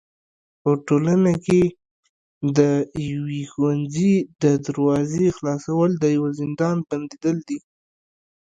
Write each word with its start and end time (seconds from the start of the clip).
په 0.61 0.71
ټولنه 0.87 1.31
کي 1.45 1.61
د 2.57 2.59
يوي 3.11 3.41
ښوونځي 3.51 4.13
د 4.43 4.43
دروازي 4.67 5.27
خلاصول 5.37 5.89
د 5.97 6.05
يوه 6.15 6.31
زندان 6.41 6.75
بنديدل 6.89 7.37
دي. 7.49 7.59